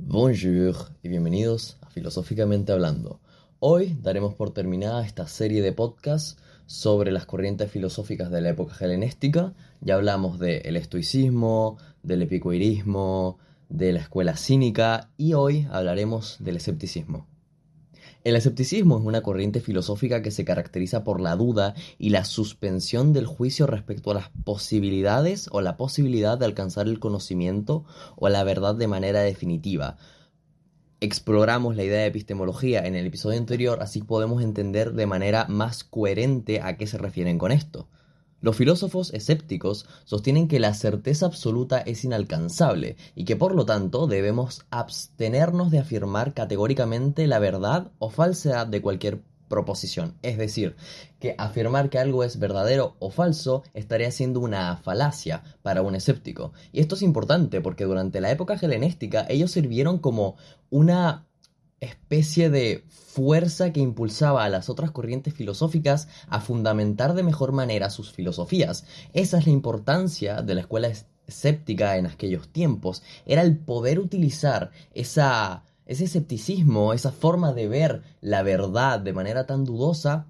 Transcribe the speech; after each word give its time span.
Bonjour 0.00 0.76
y 1.02 1.08
bienvenidos 1.08 1.76
a 1.80 1.90
Filosóficamente 1.90 2.70
Hablando. 2.70 3.18
Hoy 3.58 3.96
daremos 4.00 4.32
por 4.34 4.52
terminada 4.52 5.04
esta 5.04 5.26
serie 5.26 5.60
de 5.60 5.72
podcasts 5.72 6.36
sobre 6.66 7.10
las 7.10 7.26
corrientes 7.26 7.68
filosóficas 7.68 8.30
de 8.30 8.40
la 8.40 8.50
época 8.50 8.76
helenística. 8.80 9.54
Ya 9.80 9.96
hablamos 9.96 10.38
del 10.38 10.76
estoicismo, 10.76 11.78
del 12.04 12.22
epicureísmo, 12.22 13.38
de 13.68 13.92
la 13.92 13.98
escuela 13.98 14.36
cínica 14.36 15.10
y 15.16 15.32
hoy 15.34 15.66
hablaremos 15.68 16.36
del 16.38 16.56
escepticismo. 16.58 17.26
El 18.28 18.36
escepticismo 18.36 18.98
es 18.98 19.04
una 19.06 19.22
corriente 19.22 19.58
filosófica 19.58 20.20
que 20.20 20.30
se 20.30 20.44
caracteriza 20.44 21.02
por 21.02 21.18
la 21.18 21.34
duda 21.34 21.74
y 21.98 22.10
la 22.10 22.26
suspensión 22.26 23.14
del 23.14 23.24
juicio 23.24 23.66
respecto 23.66 24.10
a 24.10 24.14
las 24.14 24.28
posibilidades 24.44 25.48
o 25.50 25.62
la 25.62 25.78
posibilidad 25.78 26.36
de 26.36 26.44
alcanzar 26.44 26.88
el 26.88 27.00
conocimiento 27.00 27.86
o 28.16 28.28
la 28.28 28.44
verdad 28.44 28.74
de 28.74 28.86
manera 28.86 29.22
definitiva. 29.22 29.96
Exploramos 31.00 31.74
la 31.74 31.84
idea 31.84 32.00
de 32.00 32.08
epistemología 32.08 32.86
en 32.86 32.96
el 32.96 33.06
episodio 33.06 33.38
anterior, 33.38 33.78
así 33.80 34.02
podemos 34.02 34.42
entender 34.42 34.92
de 34.92 35.06
manera 35.06 35.46
más 35.48 35.82
coherente 35.82 36.60
a 36.60 36.76
qué 36.76 36.86
se 36.86 36.98
refieren 36.98 37.38
con 37.38 37.50
esto. 37.50 37.88
Los 38.40 38.56
filósofos 38.56 39.12
escépticos 39.14 39.86
sostienen 40.04 40.46
que 40.46 40.60
la 40.60 40.72
certeza 40.74 41.26
absoluta 41.26 41.80
es 41.80 42.04
inalcanzable 42.04 42.96
y 43.16 43.24
que 43.24 43.34
por 43.34 43.54
lo 43.54 43.66
tanto 43.66 44.06
debemos 44.06 44.64
abstenernos 44.70 45.70
de 45.70 45.80
afirmar 45.80 46.34
categóricamente 46.34 47.26
la 47.26 47.40
verdad 47.40 47.90
o 47.98 48.10
falsedad 48.10 48.66
de 48.66 48.80
cualquier 48.80 49.22
proposición. 49.48 50.14
Es 50.22 50.38
decir, 50.38 50.76
que 51.18 51.34
afirmar 51.38 51.90
que 51.90 51.98
algo 51.98 52.22
es 52.22 52.38
verdadero 52.38 52.96
o 53.00 53.10
falso 53.10 53.64
estaría 53.74 54.10
siendo 54.10 54.40
una 54.40 54.76
falacia 54.76 55.42
para 55.62 55.82
un 55.82 55.94
escéptico. 55.94 56.52
Y 56.72 56.80
esto 56.80 56.94
es 56.94 57.02
importante 57.02 57.60
porque 57.60 57.84
durante 57.84 58.20
la 58.20 58.30
época 58.30 58.58
helenística 58.60 59.26
ellos 59.28 59.50
sirvieron 59.50 59.98
como 59.98 60.36
una 60.70 61.27
especie 61.80 62.50
de 62.50 62.84
fuerza 62.88 63.72
que 63.72 63.80
impulsaba 63.80 64.44
a 64.44 64.48
las 64.48 64.68
otras 64.68 64.90
corrientes 64.90 65.34
filosóficas 65.34 66.08
a 66.28 66.40
fundamentar 66.40 67.14
de 67.14 67.22
mejor 67.22 67.52
manera 67.52 67.90
sus 67.90 68.12
filosofías. 68.12 68.84
Esa 69.12 69.38
es 69.38 69.46
la 69.46 69.52
importancia 69.52 70.42
de 70.42 70.54
la 70.54 70.62
escuela 70.62 70.90
escéptica 71.26 71.96
en 71.96 72.06
aquellos 72.06 72.48
tiempos, 72.48 73.02
era 73.26 73.42
el 73.42 73.58
poder 73.58 73.98
utilizar 73.98 74.70
ese 74.94 75.22
escepticismo, 75.86 76.94
esa 76.94 77.12
forma 77.12 77.52
de 77.52 77.68
ver 77.68 78.02
la 78.20 78.42
verdad 78.42 78.98
de 78.98 79.12
manera 79.12 79.46
tan 79.46 79.64
dudosa 79.64 80.26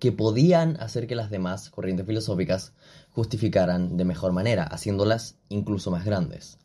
que 0.00 0.12
podían 0.12 0.76
hacer 0.80 1.06
que 1.06 1.16
las 1.16 1.30
demás 1.30 1.70
corrientes 1.70 2.06
filosóficas 2.06 2.72
justificaran 3.10 3.96
de 3.96 4.04
mejor 4.04 4.32
manera, 4.32 4.64
haciéndolas 4.64 5.36
incluso 5.48 5.90
más 5.90 6.04
grandes. 6.04 6.58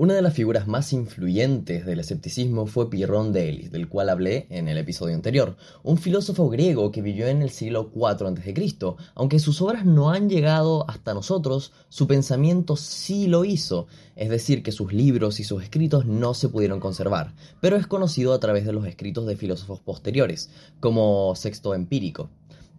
Una 0.00 0.14
de 0.14 0.22
las 0.22 0.32
figuras 0.32 0.66
más 0.66 0.94
influyentes 0.94 1.84
del 1.84 2.00
escepticismo 2.00 2.64
fue 2.64 2.88
Pirrón 2.88 3.34
de 3.34 3.50
Elis, 3.50 3.70
del 3.70 3.86
cual 3.86 4.08
hablé 4.08 4.46
en 4.48 4.66
el 4.66 4.78
episodio 4.78 5.14
anterior, 5.14 5.58
un 5.82 5.98
filósofo 5.98 6.48
griego 6.48 6.90
que 6.90 7.02
vivió 7.02 7.28
en 7.28 7.42
el 7.42 7.50
siglo 7.50 7.90
IV 7.94 8.28
a.C. 8.28 8.94
Aunque 9.14 9.38
sus 9.38 9.60
obras 9.60 9.84
no 9.84 10.08
han 10.08 10.30
llegado 10.30 10.88
hasta 10.88 11.12
nosotros, 11.12 11.74
su 11.90 12.06
pensamiento 12.06 12.76
sí 12.76 13.26
lo 13.26 13.44
hizo, 13.44 13.88
es 14.16 14.30
decir, 14.30 14.62
que 14.62 14.72
sus 14.72 14.94
libros 14.94 15.38
y 15.38 15.44
sus 15.44 15.62
escritos 15.62 16.06
no 16.06 16.32
se 16.32 16.48
pudieron 16.48 16.80
conservar, 16.80 17.34
pero 17.60 17.76
es 17.76 17.86
conocido 17.86 18.32
a 18.32 18.40
través 18.40 18.64
de 18.64 18.72
los 18.72 18.86
escritos 18.86 19.26
de 19.26 19.36
filósofos 19.36 19.80
posteriores, 19.80 20.48
como 20.80 21.34
Sexto 21.36 21.74
Empírico. 21.74 22.30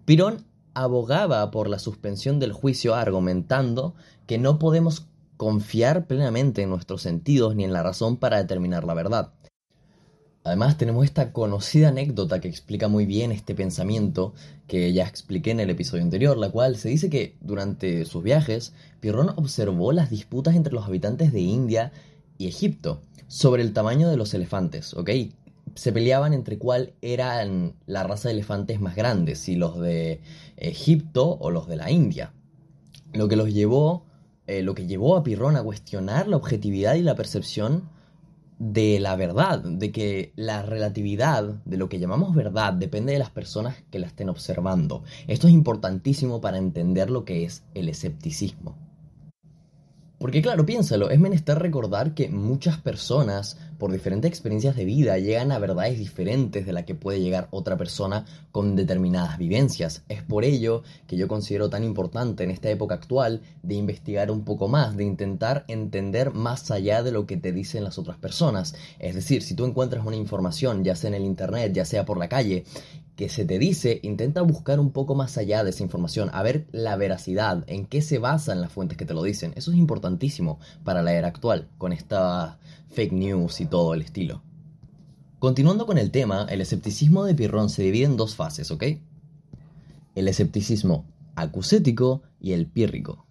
Pirón 0.06 0.44
abogaba 0.74 1.52
por 1.52 1.70
la 1.70 1.78
suspensión 1.78 2.40
del 2.40 2.52
juicio 2.52 2.96
argumentando 2.96 3.94
que 4.26 4.40
no 4.40 4.58
podemos 4.58 5.06
confiar 5.42 6.06
plenamente 6.06 6.62
en 6.62 6.70
nuestros 6.70 7.02
sentidos 7.02 7.56
ni 7.56 7.64
en 7.64 7.74
la 7.74 7.82
razón 7.82 8.18
para 8.18 8.38
determinar 8.38 8.84
la 8.84 8.94
verdad. 8.94 9.34
Además 10.44 10.78
tenemos 10.78 11.04
esta 11.04 11.34
conocida 11.34 11.88
anécdota 11.88 12.40
que 12.40 12.48
explica 12.48 12.88
muy 12.88 13.08
bien 13.08 13.32
este 13.32 13.56
pensamiento 13.56 14.36
que 14.68 14.94
ya 14.94 15.08
expliqué 15.08 15.50
en 15.50 15.60
el 15.60 15.72
episodio 15.72 16.04
anterior, 16.04 16.38
la 16.38 16.52
cual 16.52 16.78
se 16.78 16.90
dice 16.90 17.10
que 17.10 17.38
durante 17.42 18.06
sus 18.06 18.22
viajes 18.22 18.74
Pirrón 19.00 19.30
observó 19.36 19.92
las 19.94 20.12
disputas 20.12 20.56
entre 20.56 20.74
los 20.74 20.86
habitantes 20.86 21.34
de 21.34 21.40
India 21.40 21.92
y 22.38 22.46
Egipto 22.48 23.02
sobre 23.28 23.64
el 23.64 23.74
tamaño 23.74 24.12
de 24.12 24.18
los 24.18 24.36
elefantes, 24.36 24.94
¿ok? 24.94 25.10
Se 25.74 25.92
peleaban 25.92 26.36
entre 26.36 26.60
cuál 26.60 26.94
eran 27.02 27.74
la 27.88 28.04
raza 28.04 28.30
de 28.30 28.34
elefantes 28.36 28.80
más 28.80 28.96
grandes, 28.96 29.40
si 29.40 29.56
los 29.56 29.80
de 29.80 30.22
Egipto 30.58 31.36
o 31.40 31.50
los 31.50 31.68
de 31.68 31.78
la 31.78 31.90
India. 31.90 32.32
Lo 33.14 33.28
que 33.28 33.36
los 33.36 33.52
llevó 33.52 34.06
eh, 34.52 34.64
lo 34.64 34.76
que 34.76 34.86
llevó 34.86 35.16
a 35.16 35.24
Pirrón 35.24 35.56
a 35.56 35.64
cuestionar 35.64 36.28
la 36.28 36.36
objetividad 36.36 36.96
y 36.96 37.02
la 37.02 37.16
percepción 37.16 37.90
de 38.60 39.00
la 39.00 39.16
verdad, 39.16 39.60
de 39.64 39.92
que 39.92 40.34
la 40.36 40.62
relatividad 40.62 41.44
de 41.66 41.78
lo 41.78 41.88
que 41.88 42.00
llamamos 42.00 42.36
verdad 42.36 42.74
depende 42.74 43.14
de 43.14 43.20
las 43.20 43.30
personas 43.30 43.78
que 43.90 43.98
la 43.98 44.08
estén 44.08 44.30
observando. 44.30 45.04
Esto 45.28 45.48
es 45.48 45.54
importantísimo 45.54 46.42
para 46.42 46.58
entender 46.58 47.10
lo 47.10 47.24
que 47.24 47.46
es 47.46 47.64
el 47.74 47.88
escepticismo. 47.88 48.78
Porque 50.20 50.42
claro, 50.42 50.66
piénsalo, 50.66 51.10
es 51.10 51.20
menester 51.20 51.58
recordar 51.58 52.14
que 52.14 52.30
muchas 52.30 52.78
personas, 52.78 53.58
por 53.82 53.92
diferentes 53.92 54.30
experiencias 54.30 54.76
de 54.76 54.86
vida, 54.86 55.18
llegan 55.18 55.52
a 55.52 55.58
verdades 55.58 55.98
diferentes 55.98 56.68
de 56.68 56.72
la 56.72 56.86
que 56.86 56.94
puede 56.94 57.20
llegar 57.20 57.48
otra 57.50 57.78
persona 57.78 58.26
con 58.52 58.76
determinadas 58.76 59.40
vivencias. 59.40 60.04
Es 60.08 60.22
por 60.22 60.46
ello 60.46 60.84
que 61.08 61.18
yo 61.18 61.28
considero 61.28 61.68
tan 61.68 61.84
importante 61.84 62.44
en 62.44 62.52
esta 62.52 62.70
época 62.70 62.94
actual 62.94 63.42
de 63.64 63.74
investigar 63.74 64.30
un 64.30 64.44
poco 64.44 64.68
más, 64.68 64.96
de 64.98 65.04
intentar 65.04 65.66
entender 65.68 66.32
más 66.32 66.70
allá 66.70 67.02
de 67.02 67.12
lo 67.12 67.26
que 67.26 67.38
te 67.38 67.54
dicen 67.54 67.84
las 67.84 67.98
otras 67.98 68.20
personas. 68.20 68.76
Es 69.00 69.16
decir, 69.16 69.42
si 69.42 69.56
tú 69.56 69.66
encuentras 69.66 70.06
una 70.06 70.16
información, 70.16 70.84
ya 70.84 70.96
sea 70.96 71.08
en 71.08 71.16
el 71.16 71.26
internet, 71.26 71.74
ya 71.74 71.84
sea 71.84 72.06
por 72.06 72.20
la 72.20 72.30
calle, 72.30 72.66
que 73.16 73.30
se 73.30 73.46
te 73.46 73.58
dice, 73.58 74.00
intenta 74.04 74.44
buscar 74.44 74.80
un 74.80 74.92
poco 74.92 75.16
más 75.16 75.38
allá 75.40 75.64
de 75.64 75.72
esa 75.72 75.84
información, 75.84 76.30
a 76.34 76.44
ver 76.44 76.68
la 76.72 76.96
veracidad, 76.98 77.64
en 77.66 77.88
qué 77.88 78.04
se 78.04 78.20
basan 78.20 78.62
las 78.62 78.72
fuentes 78.72 78.98
que 78.98 79.06
te 79.06 79.14
lo 79.16 79.24
dicen. 79.24 79.54
Eso 79.56 79.72
es 79.72 79.78
importantísimo 79.78 80.60
para 80.84 81.02
la 81.02 81.14
era 81.14 81.28
actual, 81.28 81.68
con 81.78 81.94
esta 81.94 82.60
fake 82.92 83.14
news 83.14 83.62
y 83.62 83.66
todo 83.72 83.96
el 83.96 84.04
estilo. 84.04 84.44
Continuando 85.40 85.88
con 85.88 85.98
el 85.98 86.12
tema, 86.12 86.46
el 86.52 86.62
escepticismo 86.62 87.24
de 87.24 87.34
Pirrón 87.34 87.72
se 87.72 87.82
divide 87.82 88.06
en 88.06 88.18
dos 88.18 88.36
fases, 88.36 88.70
¿ok? 88.70 88.84
El 90.14 90.28
escepticismo 90.28 91.06
acusético 91.36 92.22
y 92.40 92.52
el 92.52 92.68
pírrico. 92.68 93.26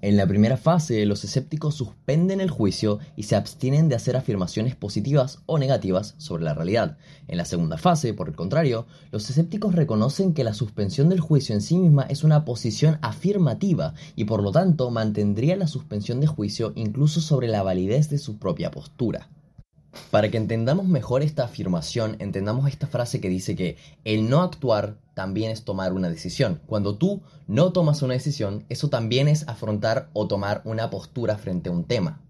En 0.00 0.16
la 0.16 0.26
primera 0.26 0.56
fase, 0.56 1.06
los 1.06 1.22
escépticos 1.22 1.76
suspenden 1.76 2.40
el 2.40 2.50
juicio 2.50 2.98
y 3.14 3.22
se 3.22 3.36
abstienen 3.36 3.88
de 3.88 3.94
hacer 3.94 4.16
afirmaciones 4.16 4.74
positivas 4.74 5.38
o 5.46 5.58
negativas 5.58 6.16
sobre 6.18 6.42
la 6.42 6.54
realidad. 6.54 6.98
En 7.28 7.36
la 7.36 7.44
segunda 7.44 7.78
fase, 7.78 8.12
por 8.12 8.28
el 8.28 8.34
contrario, 8.34 8.86
los 9.12 9.30
escépticos 9.30 9.76
reconocen 9.76 10.34
que 10.34 10.42
la 10.42 10.54
suspensión 10.54 11.08
del 11.08 11.20
juicio 11.20 11.54
en 11.54 11.60
sí 11.60 11.78
misma 11.78 12.02
es 12.08 12.24
una 12.24 12.44
posición 12.44 12.98
afirmativa 13.00 13.94
y 14.16 14.24
por 14.24 14.42
lo 14.42 14.50
tanto 14.50 14.90
mantendría 14.90 15.54
la 15.54 15.68
suspensión 15.68 16.18
de 16.18 16.26
juicio 16.26 16.72
incluso 16.74 17.20
sobre 17.20 17.46
la 17.46 17.62
validez 17.62 18.10
de 18.10 18.18
su 18.18 18.38
propia 18.38 18.72
postura. 18.72 19.28
Para 20.10 20.30
que 20.30 20.38
entendamos 20.38 20.86
mejor 20.86 21.22
esta 21.22 21.44
afirmación, 21.44 22.16
entendamos 22.18 22.68
esta 22.68 22.86
frase 22.86 23.20
que 23.20 23.28
dice 23.28 23.56
que 23.56 23.76
el 24.04 24.28
no 24.28 24.42
actuar 24.42 24.96
también 25.14 25.50
es 25.50 25.64
tomar 25.64 25.92
una 25.92 26.08
decisión. 26.08 26.60
Cuando 26.66 26.96
tú 26.96 27.22
no 27.46 27.72
tomas 27.72 28.02
una 28.02 28.14
decisión, 28.14 28.64
eso 28.68 28.88
también 28.88 29.28
es 29.28 29.46
afrontar 29.48 30.08
o 30.14 30.26
tomar 30.26 30.62
una 30.64 30.88
postura 30.90 31.36
frente 31.36 31.68
a 31.68 31.72
un 31.72 31.84
tema. 31.84 32.20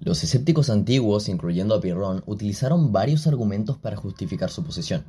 Los 0.00 0.22
escépticos 0.22 0.70
antiguos, 0.70 1.28
incluyendo 1.28 1.74
a 1.74 1.80
Pirrón, 1.80 2.22
utilizaron 2.24 2.92
varios 2.92 3.26
argumentos 3.26 3.78
para 3.78 3.96
justificar 3.96 4.48
su 4.48 4.62
posición. 4.62 5.04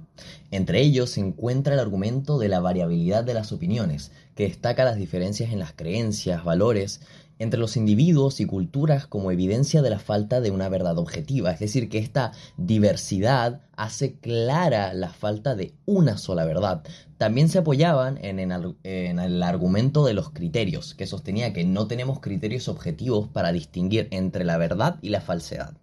Entre 0.50 0.82
ellos 0.82 1.12
se 1.12 1.22
encuentra 1.22 1.76
el 1.76 1.80
argumento 1.80 2.40
de 2.40 2.50
la 2.50 2.60
variabilidad 2.60 3.24
de 3.24 3.36
las 3.36 3.52
opiniones, 3.52 4.12
que 4.36 4.46
destaca 4.46 4.84
las 4.84 4.98
diferencias 4.98 5.54
en 5.54 5.60
las 5.60 5.74
creencias, 5.74 6.44
valores 6.44 7.02
entre 7.40 7.60
los 7.60 7.78
individuos 7.78 8.42
y 8.42 8.46
culturas 8.46 9.08
como 9.08 9.32
evidencia 9.32 9.82
de 9.82 9.90
la 9.90 10.00
falta 10.00 10.42
de 10.42 10.52
una 10.52 10.70
verdad 10.70 10.98
objetiva, 10.98 11.52
es 11.52 11.60
decir, 11.60 11.90
que 11.90 11.98
esta 11.98 12.34
diversidad 12.58 13.62
hace 13.78 14.20
clara 14.20 14.94
la 14.94 15.10
falta 15.10 15.56
de 15.56 15.74
una 15.86 16.18
sola 16.18 16.44
verdad. 16.46 16.84
También 17.18 17.48
se 17.50 17.60
apoyaban 17.60 18.20
en, 18.24 18.40
el 18.40 19.44
argumento 19.44 20.06
de 20.06 20.14
los 20.14 20.32
criterios, 20.32 20.94
que 20.94 21.08
sostenía 21.08 21.54
que 21.54 21.64
no 21.64 21.88
tenemos 21.88 22.20
criterios 22.20 22.68
objetivos 22.68 23.30
para 23.30 23.54
distinguir 23.54 24.10
entre 24.12 24.44
la 24.44 24.58
verdad 24.58 25.00
y 25.02 25.10
la 25.10 25.22
falsedad. 25.22 25.74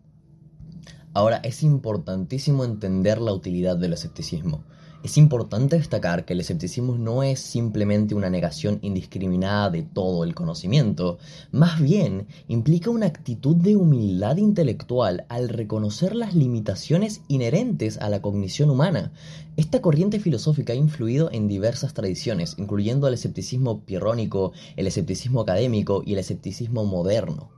Ahora, 1.14 1.38
es 1.42 1.62
importantísimo 1.62 2.64
entender 2.64 3.20
la 3.22 3.32
utilidad 3.32 3.78
del 3.78 3.94
escepticismo. 3.94 4.64
Es 5.02 5.18
importante 5.18 5.76
destacar 5.76 6.24
que 6.24 6.32
el 6.32 6.40
escepticismo 6.40 6.96
no 6.96 7.22
es 7.22 7.38
simplemente 7.38 8.14
una 8.14 8.30
negación 8.30 8.78
indiscriminada 8.82 9.70
de 9.70 9.82
todo 9.82 10.24
el 10.24 10.34
conocimiento, 10.34 11.18
más 11.52 11.80
bien 11.80 12.26
implica 12.48 12.90
una 12.90 13.06
actitud 13.06 13.54
de 13.54 13.76
humildad 13.76 14.36
intelectual 14.38 15.24
al 15.28 15.48
reconocer 15.48 16.16
las 16.16 16.34
limitaciones 16.34 17.20
inherentes 17.28 17.98
a 17.98 18.08
la 18.08 18.20
cognición 18.20 18.70
humana. 18.70 19.12
Esta 19.56 19.80
corriente 19.80 20.18
filosófica 20.18 20.72
ha 20.72 20.76
influido 20.76 21.30
en 21.30 21.46
diversas 21.46 21.94
tradiciones, 21.94 22.54
incluyendo 22.58 23.06
el 23.06 23.14
escepticismo 23.14 23.84
pirrónico, 23.84 24.52
el 24.76 24.86
escepticismo 24.86 25.40
académico 25.40 26.02
y 26.04 26.14
el 26.14 26.18
escepticismo 26.18 26.84
moderno. 26.84 27.55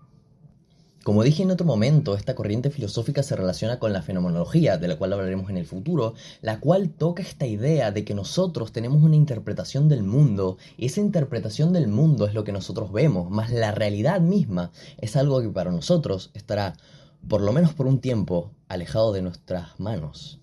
Como 1.08 1.22
dije 1.22 1.42
en 1.42 1.50
otro 1.50 1.64
momento, 1.64 2.14
esta 2.14 2.34
corriente 2.34 2.68
filosófica 2.68 3.22
se 3.22 3.34
relaciona 3.34 3.78
con 3.78 3.94
la 3.94 4.02
fenomenología, 4.02 4.76
de 4.76 4.88
la 4.88 4.96
cual 4.96 5.14
hablaremos 5.14 5.48
en 5.48 5.56
el 5.56 5.64
futuro, 5.64 6.12
la 6.42 6.60
cual 6.60 6.90
toca 6.90 7.22
esta 7.22 7.46
idea 7.46 7.90
de 7.92 8.04
que 8.04 8.12
nosotros 8.12 8.72
tenemos 8.72 9.02
una 9.02 9.16
interpretación 9.16 9.88
del 9.88 10.02
mundo, 10.02 10.58
y 10.76 10.84
esa 10.84 11.00
interpretación 11.00 11.72
del 11.72 11.88
mundo 11.88 12.26
es 12.26 12.34
lo 12.34 12.44
que 12.44 12.52
nosotros 12.52 12.92
vemos, 12.92 13.30
más 13.30 13.50
la 13.50 13.72
realidad 13.72 14.20
misma 14.20 14.70
es 14.98 15.16
algo 15.16 15.40
que 15.40 15.48
para 15.48 15.70
nosotros 15.70 16.30
estará, 16.34 16.76
por 17.26 17.40
lo 17.40 17.54
menos 17.54 17.72
por 17.72 17.86
un 17.86 18.00
tiempo, 18.00 18.50
alejado 18.68 19.14
de 19.14 19.22
nuestras 19.22 19.80
manos. 19.80 20.40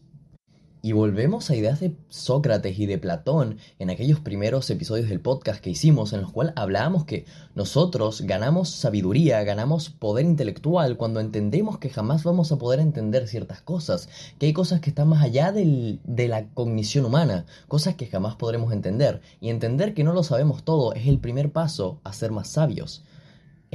Y 0.86 0.92
volvemos 0.92 1.50
a 1.50 1.56
ideas 1.56 1.80
de 1.80 1.96
Sócrates 2.10 2.78
y 2.78 2.86
de 2.86 3.00
Platón 3.00 3.58
en 3.80 3.90
aquellos 3.90 4.20
primeros 4.20 4.70
episodios 4.70 5.10
del 5.10 5.20
podcast 5.20 5.60
que 5.60 5.72
hicimos 5.72 6.14
en 6.14 6.22
los 6.22 6.32
cuales 6.32 6.54
hablábamos 6.56 7.06
que 7.06 7.26
nosotros 7.56 8.22
ganamos 8.22 8.70
sabiduría, 8.70 9.44
ganamos 9.44 9.90
poder 9.90 10.26
intelectual 10.26 10.96
cuando 10.96 11.22
entendemos 11.22 11.80
que 11.80 11.90
jamás 11.90 12.24
vamos 12.24 12.52
a 12.52 12.60
poder 12.60 12.80
entender 12.80 13.28
ciertas 13.28 13.62
cosas, 13.62 14.10
que 14.38 14.46
hay 14.46 14.54
cosas 14.54 14.80
que 14.80 14.92
están 14.92 15.08
más 15.08 15.24
allá 15.24 15.52
de 15.52 16.28
la 16.28 16.50
cognición 16.50 17.06
humana, 17.06 17.48
cosas 17.68 17.96
que 17.96 18.06
jamás 18.06 18.36
podremos 18.36 18.72
entender. 18.72 19.22
Y 19.42 19.50
entender 19.50 19.96
que 19.96 20.04
no 20.04 20.14
lo 20.14 20.22
sabemos 20.22 20.64
todo 20.64 20.94
es 20.94 21.08
el 21.08 21.18
primer 21.18 21.52
paso 21.52 22.00
a 22.04 22.14
ser 22.14 22.30
más 22.30 22.48
sabios 22.48 23.04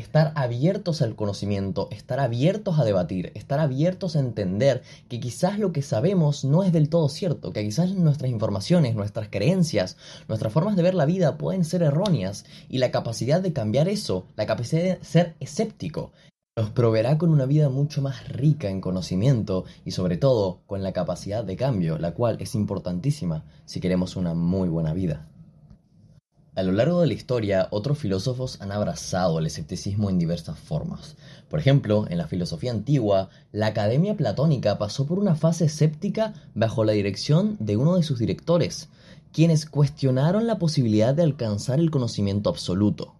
estar 0.00 0.32
abiertos 0.34 1.02
al 1.02 1.14
conocimiento, 1.14 1.88
estar 1.90 2.18
abiertos 2.18 2.78
a 2.78 2.84
debatir, 2.84 3.30
estar 3.34 3.60
abiertos 3.60 4.16
a 4.16 4.20
entender 4.20 4.82
que 5.08 5.20
quizás 5.20 5.58
lo 5.58 5.72
que 5.72 5.82
sabemos 5.82 6.44
no 6.44 6.62
es 6.64 6.72
del 6.72 6.88
todo 6.88 7.08
cierto, 7.08 7.52
que 7.52 7.62
quizás 7.62 7.94
nuestras 7.94 8.30
informaciones, 8.30 8.94
nuestras 8.94 9.28
creencias, 9.28 9.96
nuestras 10.28 10.52
formas 10.52 10.76
de 10.76 10.82
ver 10.82 10.94
la 10.94 11.06
vida 11.06 11.38
pueden 11.38 11.64
ser 11.64 11.82
erróneas 11.82 12.44
y 12.68 12.78
la 12.78 12.90
capacidad 12.90 13.40
de 13.40 13.52
cambiar 13.52 13.88
eso, 13.88 14.26
la 14.36 14.46
capacidad 14.46 14.82
de 14.82 15.04
ser 15.04 15.36
escéptico, 15.38 16.12
nos 16.56 16.70
proveerá 16.70 17.16
con 17.16 17.30
una 17.30 17.46
vida 17.46 17.68
mucho 17.68 18.02
más 18.02 18.28
rica 18.28 18.68
en 18.68 18.80
conocimiento 18.80 19.64
y 19.84 19.92
sobre 19.92 20.16
todo 20.16 20.60
con 20.66 20.82
la 20.82 20.92
capacidad 20.92 21.44
de 21.44 21.56
cambio, 21.56 21.96
la 21.98 22.12
cual 22.12 22.36
es 22.40 22.54
importantísima 22.54 23.44
si 23.64 23.80
queremos 23.80 24.16
una 24.16 24.34
muy 24.34 24.68
buena 24.68 24.92
vida. 24.92 25.28
A 26.60 26.62
lo 26.62 26.72
largo 26.72 27.00
de 27.00 27.06
la 27.06 27.14
historia, 27.14 27.68
otros 27.70 27.96
filósofos 27.96 28.60
han 28.60 28.70
abrazado 28.70 29.38
el 29.38 29.46
escepticismo 29.46 30.10
en 30.10 30.18
diversas 30.18 30.58
formas. 30.58 31.16
Por 31.48 31.58
ejemplo, 31.58 32.04
en 32.10 32.18
la 32.18 32.26
filosofía 32.26 32.70
antigua, 32.70 33.30
la 33.50 33.68
Academia 33.68 34.14
Platónica 34.14 34.76
pasó 34.76 35.06
por 35.06 35.18
una 35.18 35.36
fase 35.36 35.64
escéptica 35.64 36.34
bajo 36.54 36.84
la 36.84 36.92
dirección 36.92 37.56
de 37.60 37.78
uno 37.78 37.96
de 37.96 38.02
sus 38.02 38.18
directores, 38.18 38.90
quienes 39.32 39.64
cuestionaron 39.64 40.46
la 40.46 40.58
posibilidad 40.58 41.14
de 41.14 41.22
alcanzar 41.22 41.80
el 41.80 41.90
conocimiento 41.90 42.50
absoluto. 42.50 43.14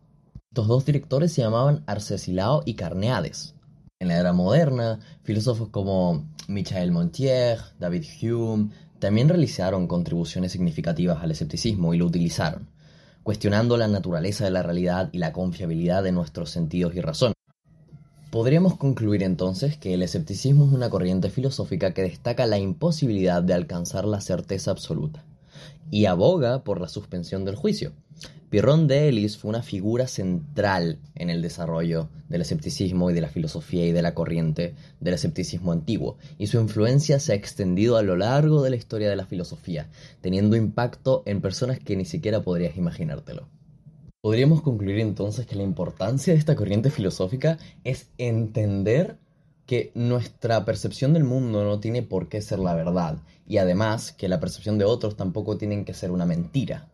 Estos 0.51 0.69
dos 0.69 0.85
directores 0.85 1.33
se 1.33 1.41
llamaban 1.41 1.83
Arcesilao 1.87 2.63
y 2.67 2.75
Carneades. 2.75 3.55
En 4.01 4.09
la 4.09 4.19
era 4.19 4.35
moderna, 4.35 5.01
filósofos 5.23 5.71
como 5.71 6.27
Michael 6.47 6.93
Montier, 6.93 7.59
David 7.79 8.05
Hume, 8.21 8.69
también 8.99 9.31
realizaron 9.31 9.87
contribuciones 9.87 10.53
significativas 10.53 11.23
al 11.23 11.31
escepticismo 11.31 11.95
y 11.95 11.97
lo 11.97 12.05
utilizaron 12.05 12.69
cuestionando 13.23 13.77
la 13.77 13.89
naturaleza 13.89 14.45
de 14.45 14.51
la 14.51 14.63
realidad 14.63 15.09
y 15.13 15.19
la 15.19 15.33
confiabilidad 15.33 16.03
de 16.03 16.13
nuestros 16.13 16.51
sentidos 16.51 16.95
y 16.95 17.01
razón. 17.01 17.33
Podríamos 18.31 18.77
concluir 18.77 19.23
entonces 19.23 19.77
que 19.77 19.95
el 19.95 20.03
escepticismo 20.03 20.67
es 20.67 20.73
una 20.73 20.91
corriente 20.91 21.31
filosófica 21.31 21.93
que 21.93 22.03
destaca 22.03 22.47
la 22.47 22.59
imposibilidad 22.59 23.43
de 23.43 23.55
alcanzar 23.55 24.05
la 24.05 24.21
certeza 24.21 24.71
absoluta 24.71 25.25
y 25.91 26.07
aboga 26.07 26.65
por 26.65 26.81
la 26.81 26.89
suspensión 26.89 27.45
del 27.45 27.57
juicio, 27.57 27.93
Pirrón 28.51 28.89
de 28.89 29.09
Elis 29.09 29.39
fue 29.39 29.51
una 29.51 29.63
figura 29.63 30.09
central 30.09 30.99
en 31.15 31.31
el 31.31 31.41
desarrollo 31.41 32.09
del 32.29 32.41
escepticismo 32.41 33.09
y 33.09 33.15
de 33.15 33.21
la 33.21 33.29
filosofía 33.29 33.87
y 33.87 33.93
de 33.93 34.03
la 34.03 34.13
corriente 34.13 34.75
del 34.99 35.15
escepticismo 35.15 35.71
antiguo, 35.71 36.19
y 36.37 36.49
su 36.49 36.59
influencia 36.59 37.21
se 37.21 37.33
ha 37.33 37.37
extendido 37.37 37.97
a 37.97 38.03
lo 38.03 38.17
largo 38.17 38.63
de 38.63 38.71
la 38.71 38.77
historia 38.77 39.09
de 39.09 39.15
la 39.15 39.25
filosofía, 39.25 39.89
teniendo 40.21 40.57
impacto 40.57 41.23
en 41.27 41.41
personas 41.41 41.79
que 41.79 41.95
ni 41.95 42.05
siquiera 42.05 42.43
podrías 42.43 42.77
imaginártelo. 42.77 43.49
Podríamos 44.21 44.63
concluir 44.63 44.99
entonces 44.99 45.47
que 45.47 45.55
la 45.55 45.63
importancia 45.63 46.33
de 46.33 46.39
esta 46.41 46.57
corriente 46.57 46.91
filosófica 46.91 47.57
es 47.85 48.09
entender 48.19 49.17
que 49.71 49.93
nuestra 49.95 50.65
percepción 50.65 51.13
del 51.13 51.23
mundo 51.23 51.63
no 51.63 51.79
tiene 51.79 52.03
por 52.03 52.29
qué 52.29 52.43
ser 52.43 52.59
la 52.59 52.75
verdad, 52.75 53.19
y 53.47 53.59
además 53.59 54.11
que 54.11 54.29
la 54.29 54.41
percepción 54.41 54.79
de 54.79 54.85
otros 54.85 55.15
tampoco 55.15 55.59
tiene 55.59 55.85
que 55.85 55.95
ser 55.95 56.11
una 56.11 56.27
mentira. 56.27 56.89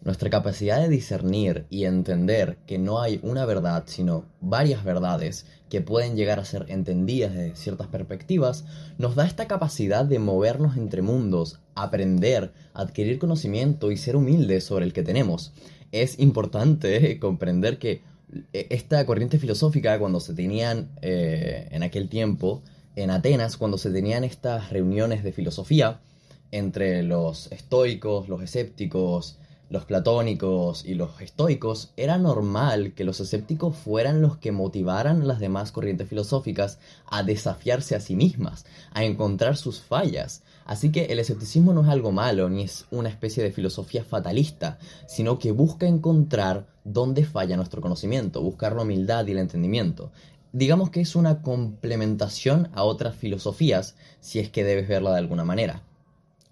Nuestra 0.00 0.30
capacidad 0.30 0.80
de 0.80 0.88
discernir 0.88 1.66
y 1.68 1.86
entender 1.86 2.58
que 2.64 2.78
no 2.78 3.00
hay 3.00 3.18
una 3.24 3.44
verdad, 3.44 3.82
sino 3.86 4.26
varias 4.40 4.84
verdades 4.84 5.46
que 5.68 5.80
pueden 5.80 6.14
llegar 6.14 6.38
a 6.38 6.44
ser 6.44 6.66
entendidas 6.68 7.34
desde 7.34 7.56
ciertas 7.56 7.88
perspectivas, 7.88 8.64
nos 8.96 9.16
da 9.16 9.26
esta 9.26 9.48
capacidad 9.48 10.04
de 10.04 10.20
movernos 10.20 10.76
entre 10.76 11.02
mundos, 11.02 11.58
aprender, 11.74 12.52
adquirir 12.72 13.18
conocimiento 13.18 13.90
y 13.90 13.96
ser 13.96 14.14
humildes 14.14 14.62
sobre 14.62 14.84
el 14.84 14.92
que 14.92 15.02
tenemos. 15.02 15.52
Es 15.90 16.20
importante 16.20 17.18
comprender 17.18 17.80
que 17.80 17.94
eh, 17.94 18.02
esta 18.52 19.04
corriente 19.06 19.38
filosófica, 19.38 19.98
cuando 19.98 20.20
se 20.20 20.34
tenían 20.34 20.90
eh, 21.02 21.68
en 21.70 21.82
aquel 21.82 22.08
tiempo, 22.08 22.62
en 22.96 23.10
Atenas, 23.10 23.56
cuando 23.56 23.78
se 23.78 23.90
tenían 23.90 24.24
estas 24.24 24.70
reuniones 24.70 25.22
de 25.22 25.32
filosofía 25.32 26.00
entre 26.50 27.02
los 27.02 27.50
estoicos, 27.52 28.28
los 28.28 28.42
escépticos, 28.42 29.38
los 29.68 29.84
platónicos 29.84 30.84
y 30.84 30.94
los 30.94 31.20
estoicos, 31.20 31.92
era 31.96 32.18
normal 32.18 32.92
que 32.94 33.04
los 33.04 33.20
escépticos 33.20 33.76
fueran 33.76 34.20
los 34.20 34.36
que 34.36 34.50
motivaran 34.50 35.28
las 35.28 35.38
demás 35.38 35.70
corrientes 35.70 36.08
filosóficas 36.08 36.78
a 37.06 37.22
desafiarse 37.22 37.94
a 37.94 38.00
sí 38.00 38.16
mismas, 38.16 38.66
a 38.92 39.04
encontrar 39.04 39.56
sus 39.56 39.80
fallas. 39.80 40.42
Así 40.70 40.92
que 40.92 41.06
el 41.06 41.18
escepticismo 41.18 41.72
no 41.72 41.82
es 41.82 41.88
algo 41.88 42.12
malo, 42.12 42.48
ni 42.48 42.62
es 42.62 42.86
una 42.92 43.08
especie 43.08 43.42
de 43.42 43.50
filosofía 43.50 44.04
fatalista, 44.04 44.78
sino 45.08 45.36
que 45.36 45.50
busca 45.50 45.88
encontrar 45.88 46.68
dónde 46.84 47.24
falla 47.24 47.56
nuestro 47.56 47.82
conocimiento, 47.82 48.40
buscar 48.40 48.76
la 48.76 48.82
humildad 48.82 49.26
y 49.26 49.32
el 49.32 49.38
entendimiento. 49.38 50.12
Digamos 50.52 50.90
que 50.90 51.00
es 51.00 51.16
una 51.16 51.42
complementación 51.42 52.68
a 52.72 52.84
otras 52.84 53.16
filosofías, 53.16 53.96
si 54.20 54.38
es 54.38 54.48
que 54.48 54.62
debes 54.62 54.86
verla 54.86 55.10
de 55.10 55.18
alguna 55.18 55.44
manera. 55.44 55.82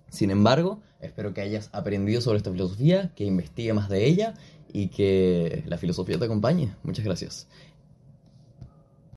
Sin 0.09 0.33
embargo, 0.33 0.81
espero 1.01 1.33
que 1.33 1.43
hayas 1.43 1.71
aprendido 1.73 2.21
sobre 2.21 2.39
esta 2.39 2.51
filosofía, 2.51 3.13
que 3.15 3.25
investigue 3.25 3.73
más 3.73 3.89
de 3.89 4.05
ella 4.05 4.35
y 4.73 4.89
que 4.89 5.63
la 5.69 5.79
filosofía 5.79 6.19
te 6.19 6.25
acompañe. 6.25 6.75
Muchas 6.83 7.05
gracias. 7.05 7.47